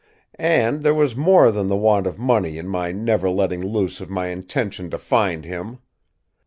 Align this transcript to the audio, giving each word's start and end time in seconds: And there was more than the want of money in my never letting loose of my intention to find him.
And 0.39 0.81
there 0.81 0.95
was 0.95 1.15
more 1.15 1.51
than 1.51 1.67
the 1.67 1.77
want 1.77 2.07
of 2.07 2.17
money 2.17 2.57
in 2.57 2.67
my 2.67 2.91
never 2.91 3.29
letting 3.29 3.61
loose 3.63 4.01
of 4.01 4.09
my 4.09 4.29
intention 4.29 4.89
to 4.89 4.97
find 4.97 5.45
him. 5.45 5.77